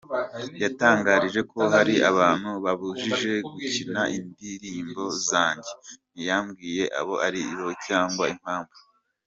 Yantangarije 0.61 1.41
ko 1.51 1.59
hari 1.73 1.95
abantu 2.09 2.49
bababujije 2.63 3.31
gukina 3.51 4.01
indirimbo 4.17 5.03
zanjye, 5.29 5.71
ntiyambwiye 6.13 6.83
abo 6.99 7.13
ari 7.27 7.41
bo 7.59 7.71
cyangwa 7.87 8.23
impamvu. 8.35 8.77